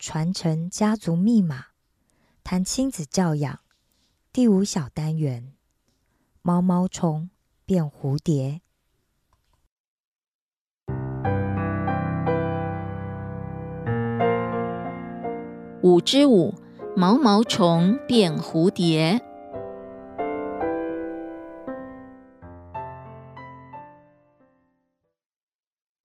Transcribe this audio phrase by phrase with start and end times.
[0.00, 1.66] 传承家族密码，
[2.42, 3.60] 谈亲子教养。
[4.32, 5.52] 第五小单元：
[6.40, 7.28] 毛毛虫
[7.66, 8.62] 变蝴蝶。
[15.82, 16.54] 五之五，
[16.96, 19.20] 毛毛虫变蝴蝶。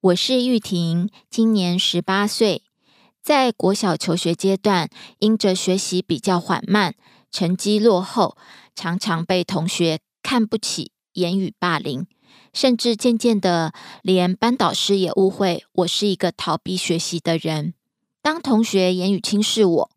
[0.02, 2.65] 我是玉婷，今年十八岁，
[3.26, 4.88] 在国小求学阶段，
[5.18, 6.94] 因着学习比较缓慢，
[7.32, 8.38] 成绩落后，
[8.76, 12.06] 常常被同学看不起，言语霸凌，
[12.54, 17.74] 甚至渐渐的，连班导师也误会我是一个逃避学习的人。
[18.22, 19.92] 当同学言语轻视我，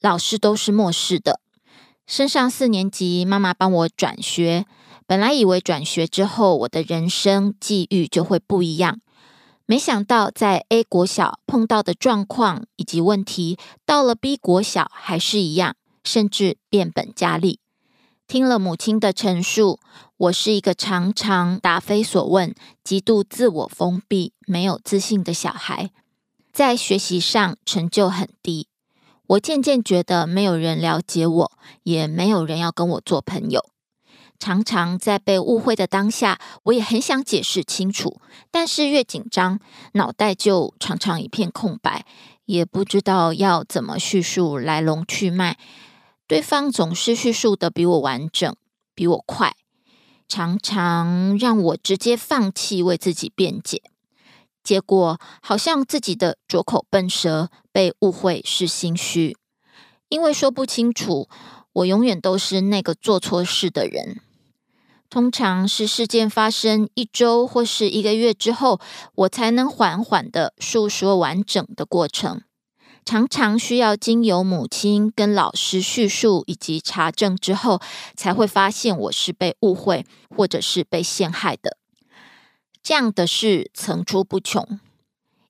[0.00, 1.38] 老师都是漠视的。
[2.08, 4.66] 升上四年级，妈妈帮我转学，
[5.06, 9.00] 本来以为转学之后，我的人生际遇就会不一样。
[9.70, 17.60] 没想到，在 A 国小碰到的状况以及问题，到了 B 国小还是一样，甚至变本加厉。
[18.26, 19.78] 听了母亲的陈述，
[20.16, 25.90] 我是一个常常答非所问、极度自我封闭、没有自信的小孩，
[26.50, 28.68] 在学习上成就很低。
[29.26, 31.52] 我渐渐觉得没有人了解我，
[31.82, 33.62] 也没有人要跟我做朋友。
[34.38, 39.58] 常常在被误会的当下，我也很想解释清楚，但是越紧张，
[39.92, 42.04] 脑袋就常常一片空白，
[42.44, 45.58] 也不知道要怎么叙述来龙去脉。
[46.26, 48.54] 对方总是叙述的比我完整，
[48.94, 49.56] 比我快，
[50.28, 53.82] 常常让我直接放弃为自己辩解。
[54.62, 59.36] 结果好像自己的拙口笨舌，被误会是心虚，
[60.10, 61.28] 因为说不清楚，
[61.72, 64.20] 我永远都是那个做错事的人。
[65.10, 68.78] 通常是事件发生一周或是一个月之后，
[69.14, 72.42] 我才能缓缓的述说完整的过程。
[73.06, 77.80] 常常需要经由母亲跟老师叙述以及查证之后，
[78.14, 80.04] 才会发现我是被误会
[80.36, 81.78] 或者是被陷害的。
[82.82, 84.78] 这样的事层出不穷。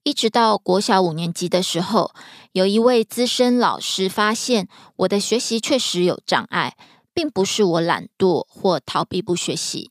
[0.04, 2.12] 一直到国小五年级的时候，
[2.52, 4.68] 有一位资深老师发现
[4.98, 6.76] 我的学习确实有障碍。
[7.18, 9.90] 并不是我懒惰或逃避不学习。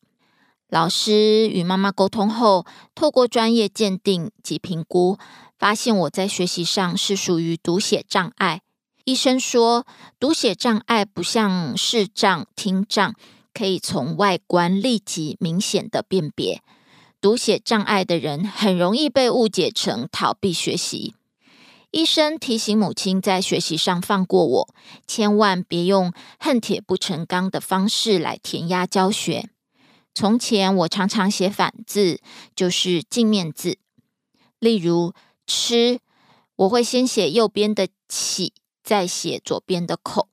[0.69, 2.65] 老师与妈妈沟通后，
[2.95, 5.17] 透过专业鉴定及评估，
[5.59, 8.61] 发现我在学习上是属于读写障碍。
[9.03, 9.85] 医生说，
[10.17, 13.13] 读写障碍不像视障、听障，
[13.53, 16.61] 可以从外观立即明显的辨别。
[17.19, 21.13] 读写障碍的人很容易被误解成逃避学习。
[21.91, 24.75] 医生提醒母亲在学习上放过我，
[25.07, 29.49] 千万别用恨铁不成钢的方式来填鸭教学。
[30.13, 32.19] 从前我常常写反字，
[32.55, 33.77] 就是镜面字。
[34.59, 35.13] 例如
[35.45, 35.99] 吃，
[36.57, 40.27] 我会先写右边的起再写左边的口。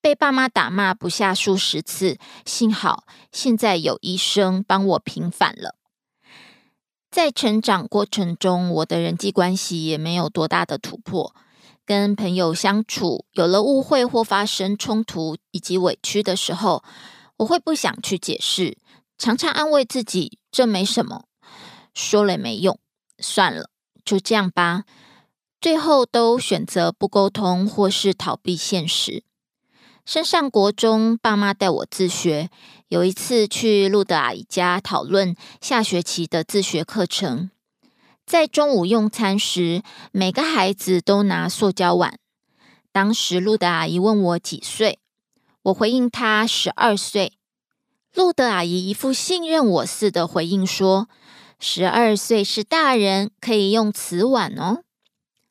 [0.00, 2.16] 被爸妈打骂不下数十次，
[2.46, 5.74] 幸好现在有医生帮我平反了。
[7.10, 11.34] 在成长过程中，我的人际关系也没有多大的突破。
[11.84, 16.84] 跟朋友相处有了误会或发生冲突以及委屈的时候，
[17.38, 18.78] 我会不想去解释，
[19.18, 21.24] 常常安慰自己这没什么，
[21.92, 22.78] 说了也没用，
[23.18, 23.70] 算了，
[24.04, 24.84] 就这样吧。
[25.60, 29.24] 最后都选择不沟通或是逃避现实。
[30.10, 32.50] 升上国中，爸妈带我自学。
[32.88, 37.52] 有一次去路德阿姨家讨论下学期的自学课程。
[38.26, 42.18] 在中午用餐时，每个孩子都拿塑胶碗。
[42.90, 44.98] 当时路德阿姨问我几岁，
[45.62, 47.34] 我回应她十二岁。
[48.12, 51.08] 路德阿姨一副信任我似的回应说
[51.60, 54.82] ：“十二岁是大人，可以用瓷碗哦。”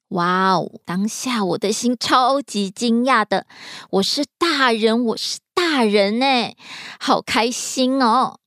[0.09, 0.71] 哇哦！
[0.85, 3.45] 当下我的心超级惊讶的，
[3.91, 6.55] 我是大人，我是大人呢，
[6.99, 8.39] 好开心哦！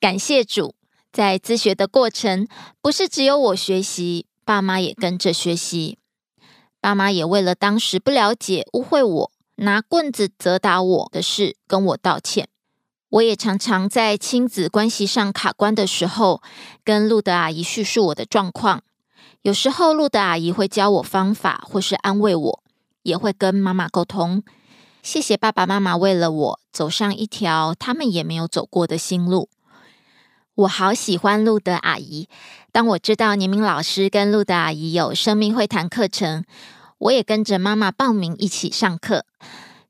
[0.00, 0.74] 感谢主。
[1.12, 2.46] 在自学的过程，
[2.80, 5.98] 不是只有我学习，爸妈也跟着学习。
[6.80, 12.48] 爸妈也为了当时不了解、误会我、拿棍子责打我的事，跟我道歉。
[13.08, 16.40] 我也常常在亲子关系上卡关的时候，
[16.84, 18.82] 跟路德阿姨叙述我的状况。
[19.42, 22.62] 有时候，路德阿姨会教我方法，或是安慰我，
[23.04, 24.42] 也会跟妈妈沟通。
[25.02, 29.48] 谢谢爸爸妈妈为了我走上一条他们也没有走过的新路。
[30.56, 32.28] 我好喜欢路德阿姨。
[32.70, 36.44] 当我知道年明老师跟路德阿姨有生命会谈课程，
[36.98, 39.24] 我也跟着妈妈报名一起上课。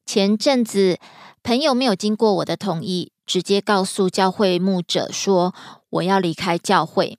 [0.06, 1.00] 前阵子，
[1.42, 5.52] 朋友没有经过我的同意，直接告诉教会牧者说
[5.90, 7.18] 我要离开教会。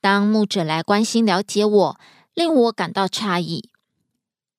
[0.00, 2.00] 当牧者来关心了解我，
[2.34, 3.68] 令我感到诧异，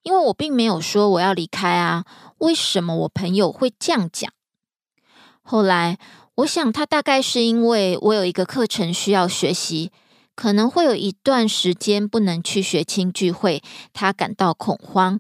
[0.04, 2.06] 因为我并没有说我要离开啊。
[2.38, 4.32] 为什么我朋友会这样讲？
[5.42, 5.98] 后来。
[6.36, 9.92] 我想，他大概是因为我有一个课程需要学习，
[10.34, 13.62] 可能会有一段时间不能去学青聚会，
[13.92, 15.20] 他感到恐慌，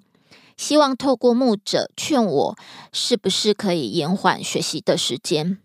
[0.55, 2.57] 希望透过牧者劝我，
[2.93, 5.59] 是不是可以延缓学习的时间。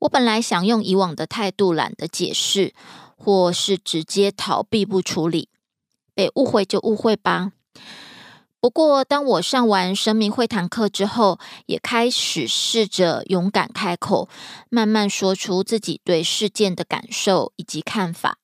[0.00, 2.74] 我本来想用以往的态度，懒得解释，
[3.24, 5.48] 或是直接逃避不处理，
[6.14, 7.52] 被误会就误会吧。
[8.60, 14.28] 不过，当我上完生命会谈课之后，也开始试着勇敢开口，
[14.68, 18.38] 慢慢说出自己对事件的感受以及看法。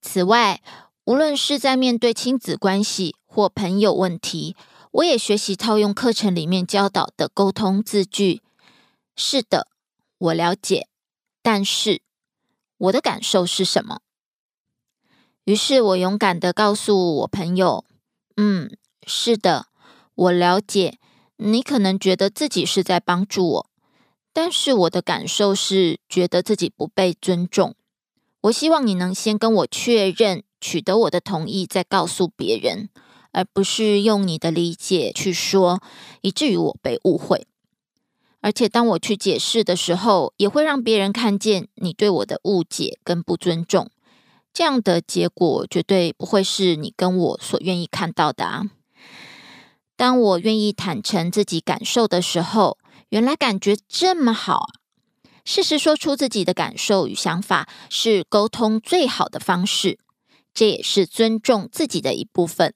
[0.00, 0.60] 此外，
[1.04, 4.56] 无论是在面对亲子关系或朋友问题，
[4.92, 8.42] 我也学习套用课程里面教导的沟通字句。
[9.16, 9.68] 是的，
[10.18, 10.88] 我了解，
[11.42, 12.02] 但是
[12.78, 14.00] 我的感受是什么？
[15.44, 17.84] 于是我勇敢的告诉我朋友
[18.36, 18.76] ：“嗯。”
[19.06, 19.66] 是的，
[20.14, 20.98] 我了解
[21.36, 23.70] 你可能觉得自己是在帮助我，
[24.32, 27.74] 但是我的感受是觉得自己不被尊重。
[28.44, 32.88] 我希望你能先跟我确认，取得我的同意，再告诉别人，
[33.32, 35.82] 而不是用你的理解去说，
[36.22, 37.46] 以至于我被误会。
[38.44, 43.88] 而且当我去解释的时候，也会让别人看见你对我的误解跟不尊重。
[44.52, 48.64] 这样的结果绝对不会是你跟我所愿意看到的啊！
[49.96, 52.76] 当我愿意坦诚自己感受的时候，
[53.08, 54.68] 原来感觉这么好啊！
[55.46, 59.98] 事实说出自己的感受与想法是沟通最好的方式，
[60.52, 62.74] 这也是尊重自己的一部分，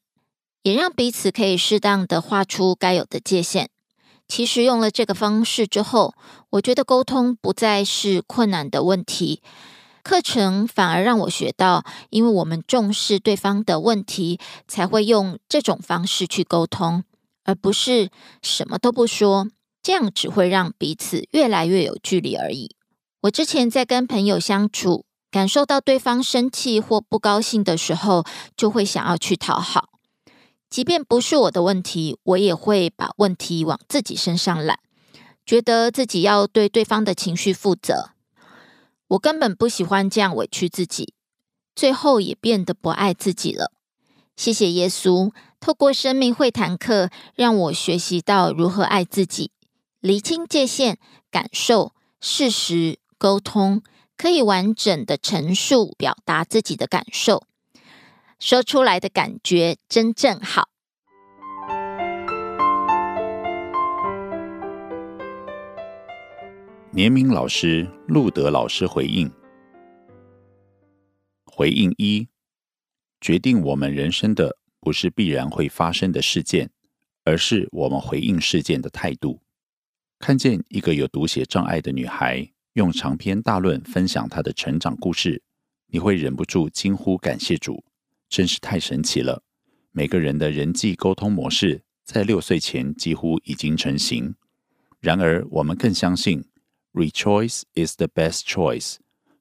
[0.63, 3.69] 也让彼此可以适当的画出该有的界限。
[4.29, 6.15] 其实用了这个方式之后，
[6.51, 9.43] 我觉得沟通不再是困难的问题，
[10.05, 17.05] 课程反而让我学到，因为我们重视对方的问题，才会用这种方式去沟通。
[17.45, 18.11] 而不是
[18.43, 19.49] 什么都不说，
[19.83, 22.77] 这样只会让彼此越来越有距离而已。
[23.23, 29.89] 我之前在跟朋友相处，感受到对方生气或不高兴的时候，就会想要去讨好，
[30.71, 34.79] 即便不是我的问题，我也会把问题往自己身上揽，
[35.47, 38.11] 觉得自己要对对方的情绪负责。
[39.09, 41.15] 我根本不喜欢这样委屈自己，
[41.75, 43.73] 最后也变得不爱自己了。
[44.37, 45.33] 谢谢耶稣。
[45.61, 49.51] 透过生命会谈课，让我学习到如何爱自己，
[49.99, 50.99] 厘清界限，
[51.33, 53.83] 感受事实，沟通，
[54.17, 57.43] 可以完整的陈述表达自己的感受，
[58.39, 60.69] 说出来的感觉真正好。
[66.93, 69.31] 年明老师、路德老师回应：
[71.45, 72.29] 回应一，
[73.21, 74.59] 决定我们人生的。
[74.81, 76.71] 不是必然会发生的事件，
[77.25, 79.41] 而是我们回应事件的态度。
[80.21, 85.43] 看见一个有读写障碍的女孩用长篇大论分享她的成长故事，
[85.89, 87.85] 你会忍不住惊呼：“感谢主，
[88.29, 89.43] 真是太神奇了！”
[89.93, 94.35] 每个人的人际沟通模式在六岁前几乎已经成型。
[95.01, 96.45] 然而，我们更相信
[96.93, 98.97] ，rechoice is the best choice，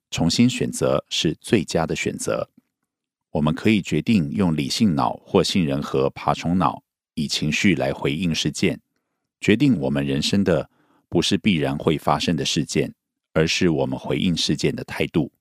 [0.09, 2.49] 重新选择是最佳的选择。
[3.31, 8.79] 我们可以决定用理性脑或杏仁核爬虫脑，以情绪来回应事件。
[9.39, 10.69] 决定我们人生的
[11.07, 12.95] 不是必然会发生的事件，
[13.33, 15.31] 而是我们回应事件的态度。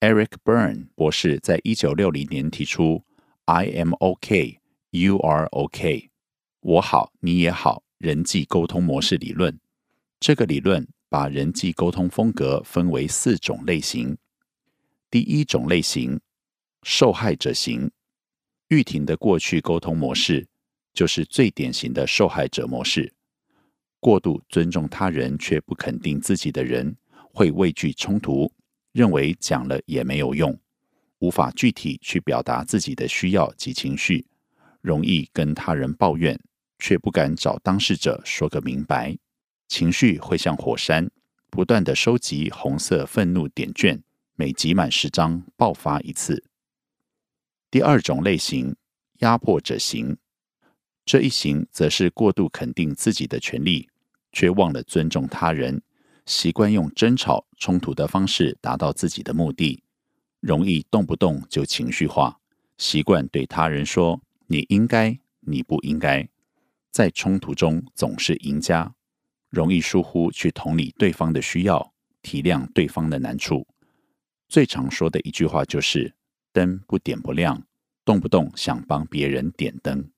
[0.00, 3.04] Eric Byrne 博士在一九六零年提出
[3.44, 6.10] “I am OK, you are OK”，
[6.60, 9.60] 我好你也好，人际沟通模式理论。
[10.18, 14.16] 这个理论把人际沟通风格分为四种类型。
[15.10, 16.18] 第一种类型，
[16.82, 17.90] 受害者型。
[18.68, 20.48] 玉婷的过去沟通模式。
[20.92, 23.14] 就是最典型的受害者模式。
[24.00, 26.96] 过度尊重他人却不肯定自己的人，
[27.32, 28.52] 会畏惧冲突，
[28.92, 30.58] 认为讲了也没有用，
[31.18, 34.26] 无法具体去表达自己的需要及情绪，
[34.80, 36.40] 容易跟他人抱怨，
[36.78, 39.16] 却不敢找当事者说个明白。
[39.68, 41.10] 情绪会像火山，
[41.48, 44.02] 不断的收集红色愤怒点卷，
[44.34, 46.42] 每集满十张爆发一次。
[47.70, 48.74] 第二种类型，
[49.18, 50.16] 压迫者型。
[51.04, 53.88] 这一型则是过度肯定自己的权利，
[54.32, 55.80] 却忘了尊重他人，
[56.30, 59.82] 习惯用争吵、冲突的方式达到自己的目的，
[60.38, 62.38] 容易动不动就情绪化，
[62.78, 66.28] 习惯对他人说“你应该，你不应该”，
[66.92, 68.94] 在冲突中总是赢家，
[69.48, 73.66] 容易疏忽去同理对方的需要，体谅对方的难处。
[74.48, 76.14] 最常说的一句话就是
[76.54, 77.66] “灯不点不亮”，
[78.06, 80.08] 动不动想帮别人点灯。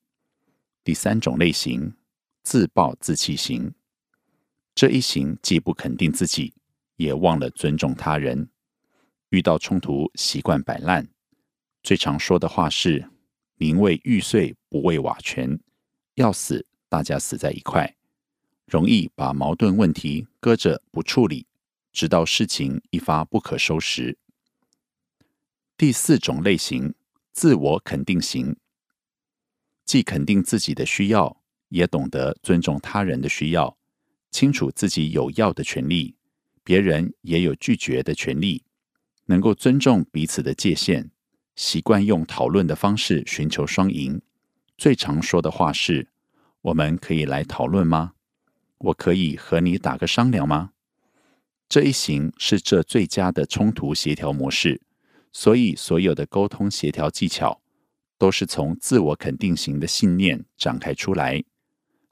[0.85, 1.95] 第三种类型，
[2.43, 3.73] 自暴自弃型。
[4.75, 6.55] 这一型既不肯定自己，
[6.97, 8.49] 也忘了尊重他人。
[9.31, 11.09] 遇到冲突，习惯摆烂。
[11.83, 13.11] 最常说的话是
[13.59, 15.59] ：“宁为玉碎，不为瓦全。”
[16.17, 17.97] 要死，大家死在一块。
[18.67, 21.47] 容易把矛盾问题搁着不处理，
[21.93, 24.17] 直到事情一发不可收拾。
[25.77, 26.95] 第四种类型，
[27.33, 28.57] 自我肯定型。
[29.85, 33.77] 既肯定自己的需要，也懂得尊重他人的需要，
[34.33, 36.17] 清楚自己有要的权利，
[36.65, 38.65] 别人也有拒绝的权利，
[39.27, 41.11] 能够尊重彼此的界限，
[41.55, 44.21] 习惯用讨论的方式寻求双赢。
[44.77, 46.09] 最常说的话是
[46.63, 48.15] ：“我们可以来讨论吗？
[48.79, 50.71] 我可以和你打个商量吗？”
[51.69, 54.81] 这一型是这最佳的冲突协调模式，
[55.31, 57.61] 所以所有的沟通协调技巧。
[58.19, 61.43] 都是从自我肯定型的信念展开出来，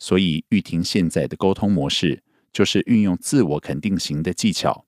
[0.00, 2.20] 所以玉婷现在的沟通模式
[2.52, 4.84] 就是运用自我肯定型的技巧。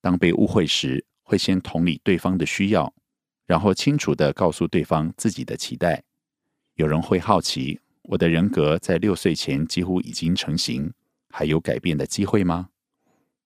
[0.00, 2.94] 当被误会时，会先同理对方的需要，
[3.46, 6.04] 然后清楚的告诉对方自己的期待。
[6.76, 10.92] 有人会好奇，我的人格在六岁前几乎已经成型，
[11.28, 12.70] 还有改变的机会吗？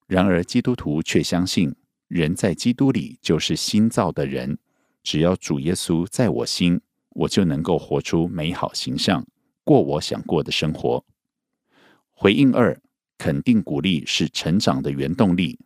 [0.07, 1.75] 然而基督徒却相信，
[2.07, 4.59] 人在基督里就是新造的人，
[5.03, 6.81] 只要主耶稣在我心。
[7.11, 9.27] 我就能够活出美好形象，
[9.69, 11.05] 过我想过的生活。
[12.13, 12.81] 回应二，
[13.19, 15.59] 肯定鼓励是成长的原动力。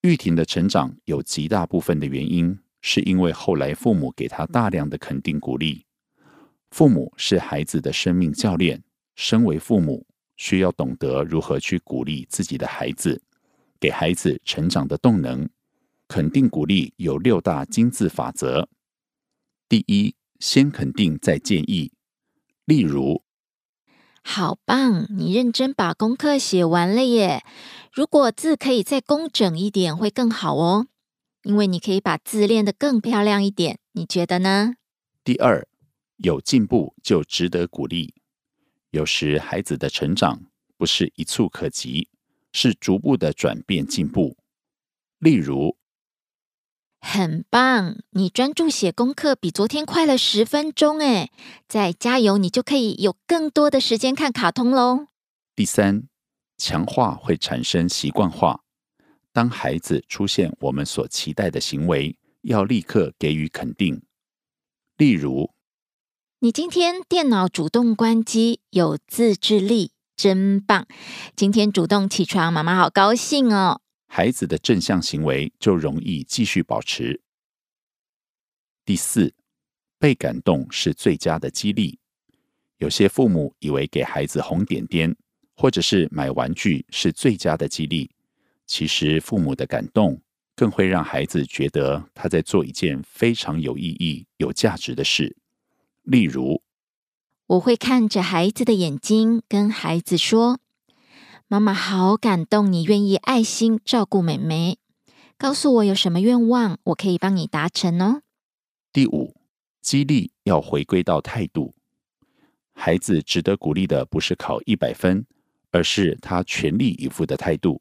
[0.00, 5.84] 玉婷的成长有极大部分的原因，是因为后来父母给她大量的肯定鼓励。
[6.72, 8.82] 父母是孩子的生命教练，
[9.14, 10.04] 身为父母，
[10.36, 13.22] 需要懂得如何去鼓励自己的孩子，
[13.78, 15.48] 给孩子成长的动能。
[16.08, 18.68] 肯定鼓励有六大金字法则。
[19.68, 20.12] 第一。
[20.38, 21.90] 先肯定再建议，
[22.66, 23.22] 例如，
[24.24, 27.44] 好棒，你认真把功课写完了耶！
[27.92, 30.88] 如果字可以再工整一点，会更好哦，
[31.44, 33.78] 因为你可以把字练得更漂亮一点。
[33.92, 34.74] 你觉得呢？
[35.22, 35.68] 第二，
[36.16, 38.16] 有进步就值得鼓励。
[38.90, 40.46] 有时孩子的成长
[40.76, 42.08] 不是一蹴可及，
[42.52, 44.36] 是逐步的转变进步。
[45.20, 45.76] 例如。
[47.00, 51.30] 很棒，你专注写功课比昨天快了十分钟诶，
[51.68, 55.06] 再加油，你就可以有更多的时间看卡通喽。
[55.54, 56.08] 第三，
[56.58, 58.60] 强化会产生习惯化。
[59.32, 64.02] 当孩子出现我们所期待的行为，要立刻给予肯定。
[64.96, 65.50] 例如，
[66.40, 70.86] 你今天电脑主动关机，有自制力，真棒！
[71.36, 73.80] 今天主动起床，妈妈好高兴哦。
[74.16, 77.20] 孩子的正向行为就容易继续保持。
[78.82, 79.34] 第四，
[79.98, 81.98] 被感动是最佳的激励。
[82.78, 85.14] 有些父母以为给孩子红点点，
[85.54, 88.10] 或者是买玩具是最佳的激励。
[88.64, 90.18] 其实，父母的感动
[90.54, 95.36] 更会让孩子觉得他在做一件非常有意义、有价值的事。
[96.04, 96.62] 例如，
[97.48, 100.60] 我会看着孩子的眼睛，跟孩子说
[101.48, 104.78] ：“妈妈好感动，你愿意爱心照顾妹妹。
[105.38, 108.22] 告诉我有什么愿望，我可以帮你达成哦。”
[108.92, 109.36] 第五，
[109.80, 111.76] 激励要回归到态度。
[112.72, 115.24] 孩子值得鼓励的不是考一百分，
[115.70, 117.80] 而是他全力以赴的态度。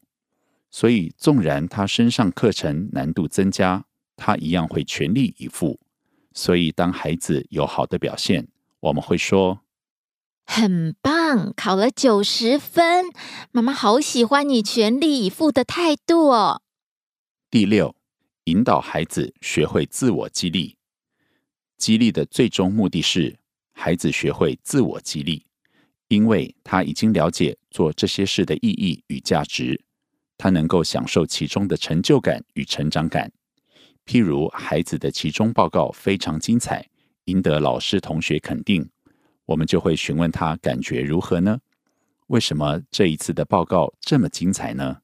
[0.69, 3.83] 所以，纵然他身上课程难度增加，
[4.15, 5.79] 他一样会全力以赴。
[6.33, 8.47] 所以，当孩子有好的表现，
[8.81, 9.61] 我们会说
[10.45, 13.05] ：“很棒，考了九十分，
[13.51, 16.61] 妈妈好喜欢你全力以赴的态度哦。”
[17.49, 17.95] 第六，
[18.45, 20.77] 引导孩子学会自我激励。
[21.77, 23.37] 激励的最终目的是
[23.73, 25.45] 孩子学会自我激励，
[26.07, 29.83] 因为他已经了解做这些事的意义与价值，
[30.37, 33.31] 他能够享受其中的成就感与成长感。
[34.05, 36.87] 譬如，孩子的期中报告非常精彩。
[37.25, 38.87] 赢得老师同学肯定，
[39.45, 41.59] 我们就会询问他感觉如何呢？
[42.27, 44.97] 为什么这一次的报告这么精彩呢？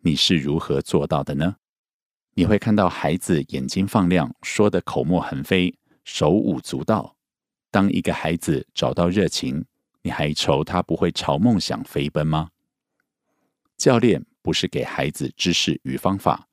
[0.00, 1.56] 你是如何做到的呢？
[2.34, 7.16] 你会看到孩子眼睛放亮，说的口沫横飞，手舞足蹈。
[7.70, 9.64] 当一个孩子找到热情，
[10.02, 12.50] 你还愁他不会朝梦想飞奔吗？
[13.76, 16.48] 教练不是给孩子知识与方法，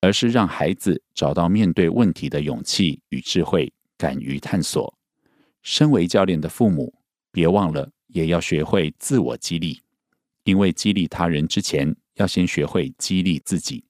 [0.00, 3.72] 而是让孩子找到面对问题的勇气与智慧。
[3.96, 4.98] 敢于探索，
[5.62, 6.94] 身为教练的父母，
[7.30, 9.80] 别忘了也要学会自我激励。
[10.44, 13.84] 因为激励他人之前，要先学会激励自己。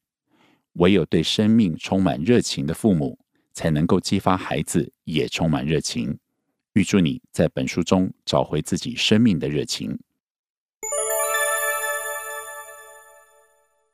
[0.74, 3.18] 唯有对生命充满热情的父母，
[3.52, 6.18] 才能够激发孩子也充满热情。
[6.74, 9.98] 预祝你在本书中找回自己生命的热情。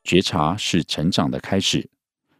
[0.04, 1.88] 觉察是成长的开始，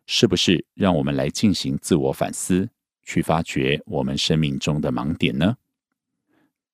[0.06, 0.64] 是不是？
[0.74, 2.68] 让我们来进行自我反思。
[3.06, 5.56] 去发掘我们生命中的盲点呢？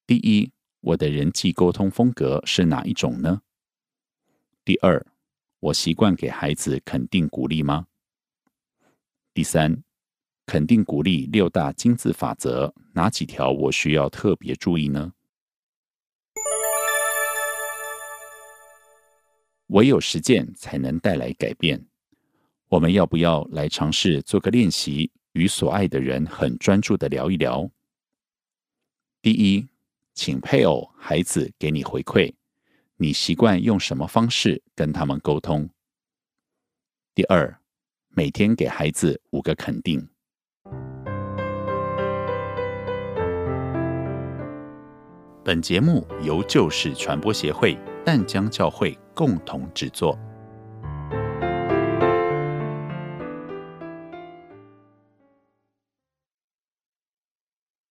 [0.06, 3.42] 第一，我的人际沟通风格是哪一种呢？
[4.64, 5.06] 第二，
[5.60, 7.86] 我习惯给孩子肯定鼓励吗？
[9.34, 9.84] 第三，
[10.46, 15.12] 肯定鼓励六大金字法则哪几条我需要特别注意呢？
[19.66, 21.86] 唯有实践才能带来改变。
[22.68, 25.10] 我们要不要来尝试做个练习？
[25.32, 27.70] 与所爱的人很专注的聊一聊。
[29.20, 29.68] 第一，
[30.14, 32.34] 请配偶、孩子给你回馈，
[32.96, 35.68] 你习惯用什么方式跟他们沟通？
[37.14, 37.58] 第二，
[38.08, 40.08] 每天给孩子五个肯定。
[45.44, 50.18] 本节目由旧事传播协会淡江教会共同制作。